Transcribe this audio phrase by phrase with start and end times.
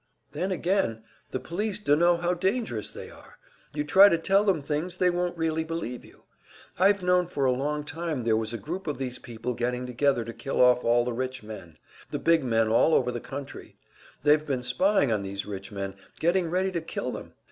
[0.31, 3.37] "Then again, the police dunno how dangerous they are.
[3.75, 6.23] You try to tell them things, they won't really believe you.
[6.79, 10.25] I've known for a long time there was a group of these people getting together
[10.25, 11.77] to kill off all the rich men,
[12.09, 13.77] the big men all over the country.
[14.23, 17.33] They've been spying on these rich men, getting ready to kill them.